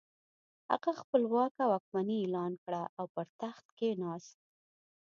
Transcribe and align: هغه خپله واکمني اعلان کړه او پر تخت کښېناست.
هغه 0.71 0.91
خپله 0.99 1.25
واکمني 1.71 2.17
اعلان 2.21 2.53
کړه 2.63 2.81
او 2.97 3.05
پر 3.13 3.27
تخت 3.41 3.65
کښېناست. 3.77 4.35